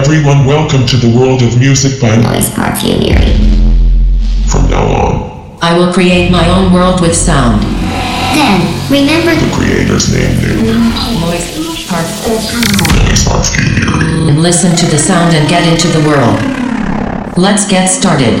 [0.00, 3.36] Everyone welcome to the world of music by Noise Parfumerie.
[4.50, 5.58] from now on.
[5.60, 7.60] I will create my own world with sound.
[8.32, 10.72] Then, remember The creator's name new.
[10.72, 14.28] Noise, part, Noise Parfumerie.
[14.30, 16.38] and listen to the sound and get into the world.
[17.36, 18.40] Let's get started.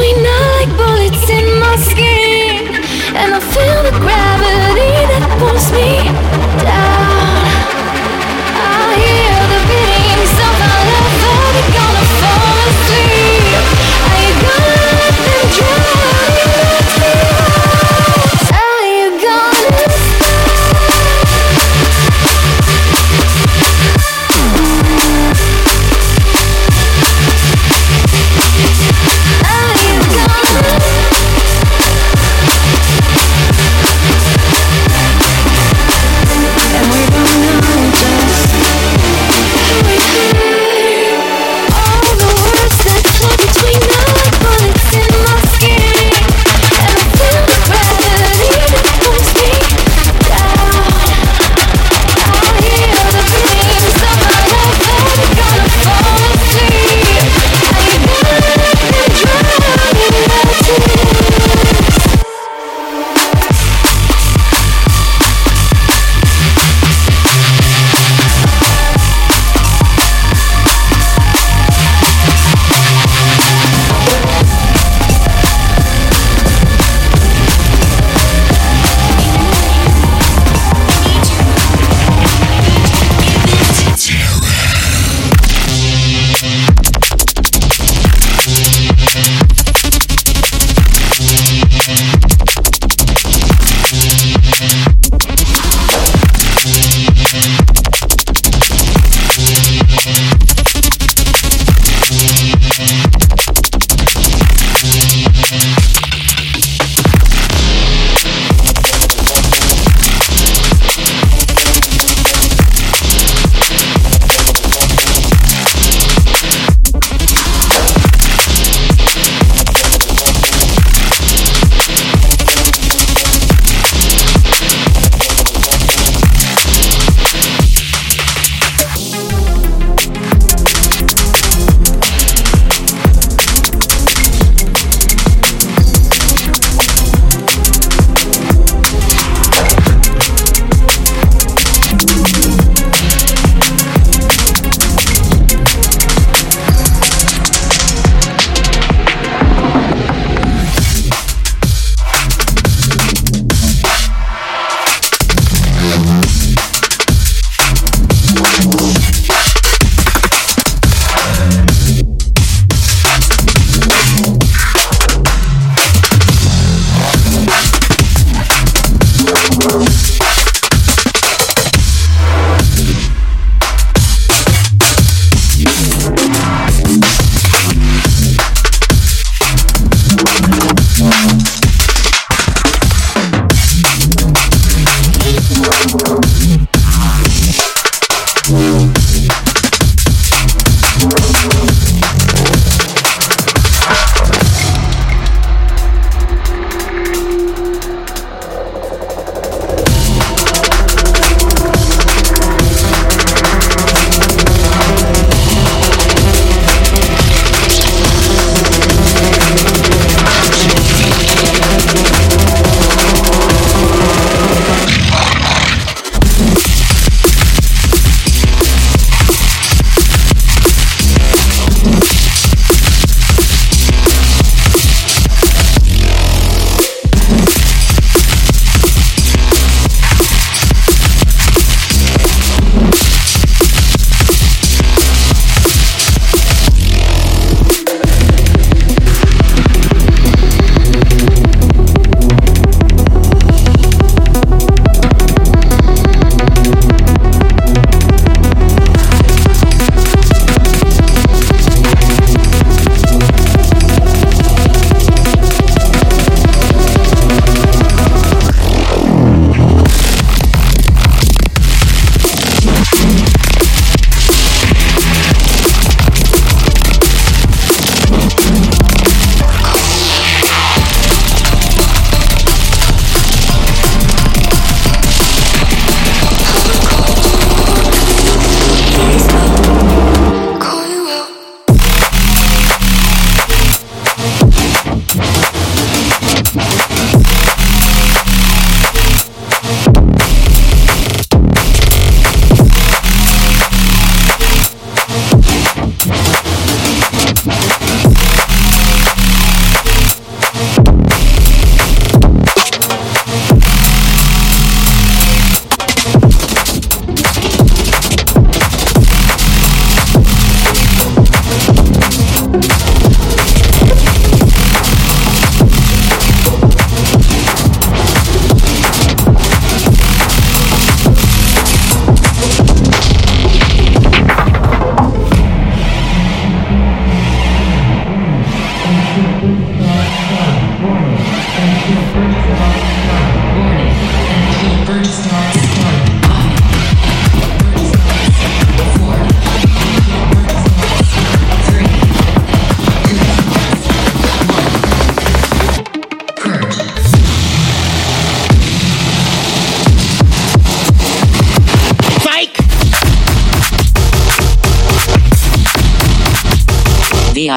[0.00, 2.09] Between not like bullets in my skin?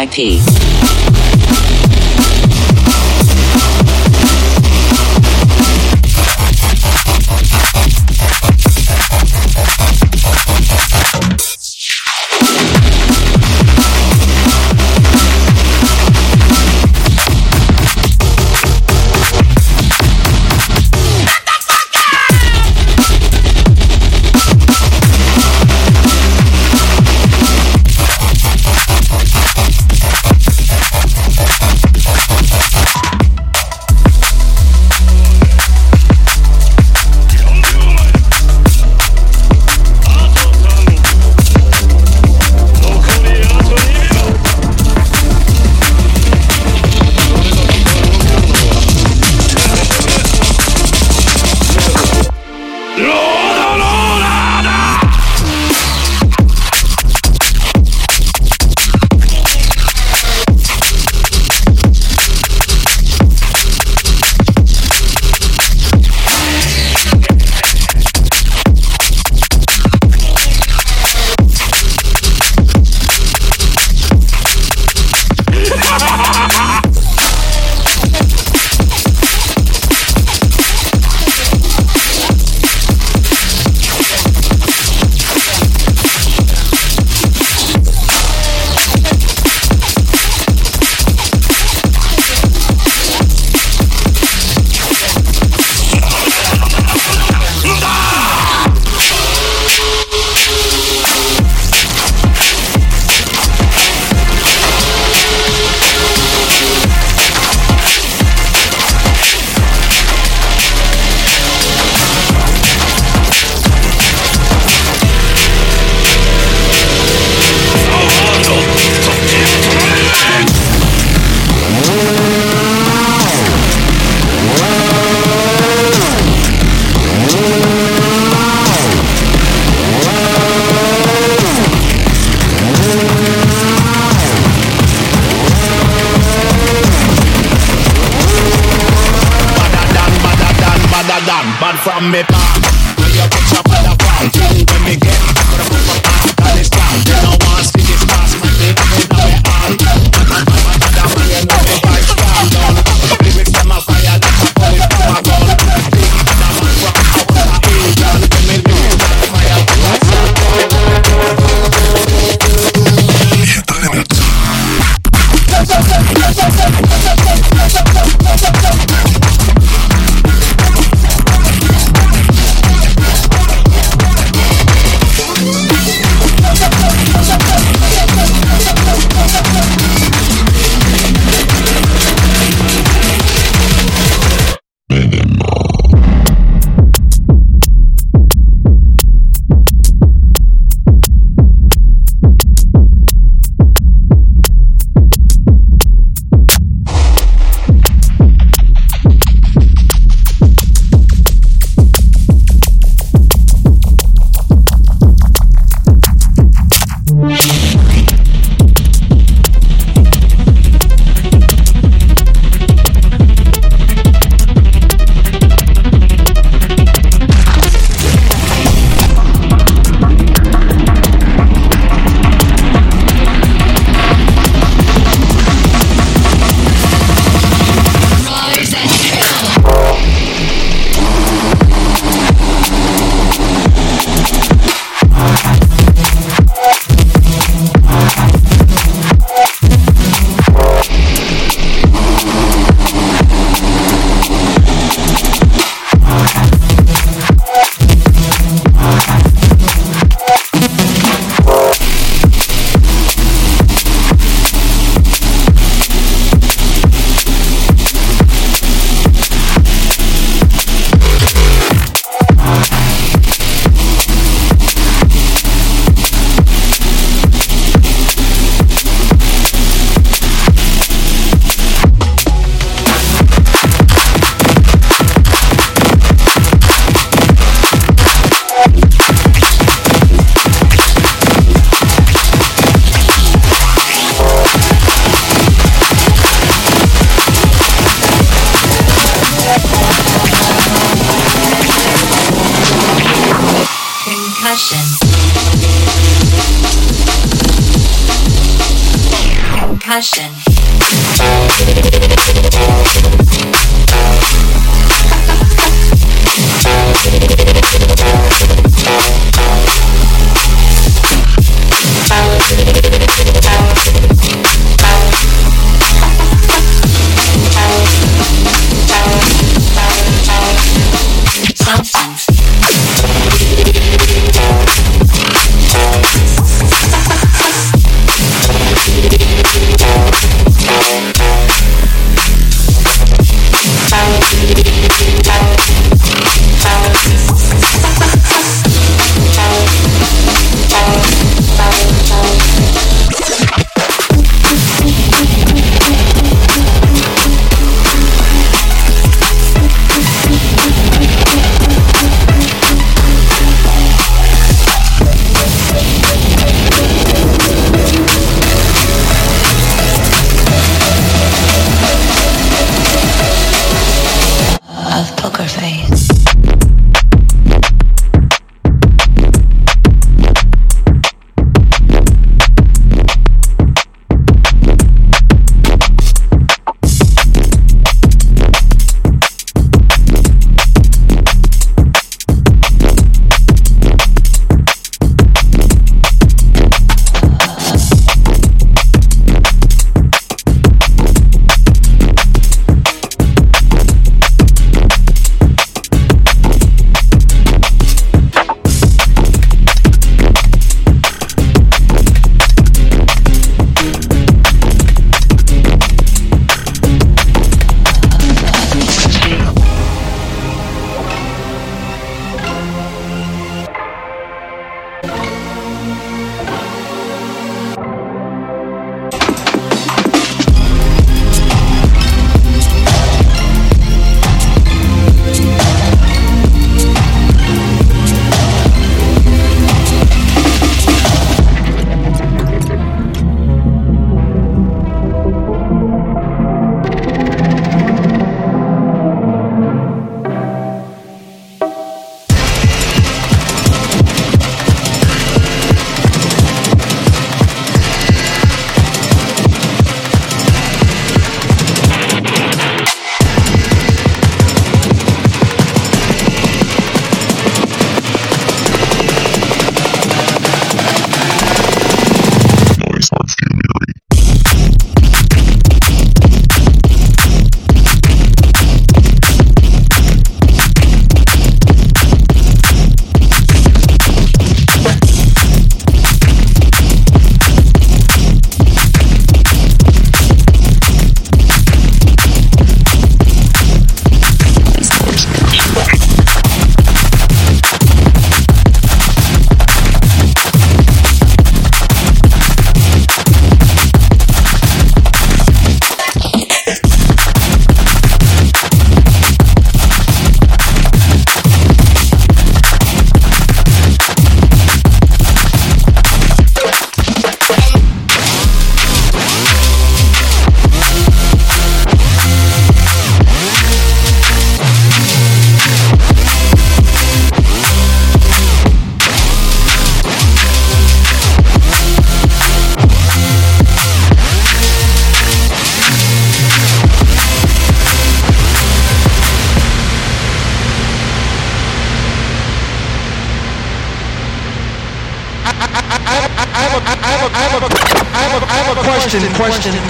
[0.05, 0.62] VIP.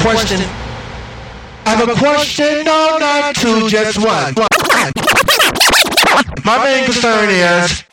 [0.04, 0.40] Question.
[1.66, 4.36] I have a question, no, not two, just one.
[6.44, 7.86] My main concern is,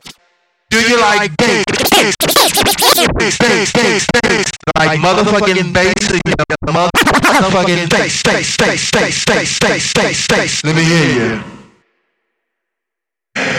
[0.70, 1.64] do you like bass?
[1.70, 4.50] Bass, bass, bass, bass.
[4.76, 10.64] Like motherfucking bass in your motherfucking bass, bass, bass, bass, bass, bass, bass, bass.
[10.64, 11.42] Let me hear you.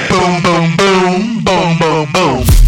[0.09, 2.60] Boom, boom, boom, boom, boom, boom.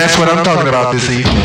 [0.00, 1.39] That's what I'm talking about this evening.